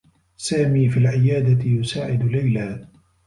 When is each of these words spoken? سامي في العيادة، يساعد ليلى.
سامي 0.37 0.89
في 0.89 0.97
العيادة، 0.99 1.65
يساعد 1.65 2.23
ليلى. 2.23 2.87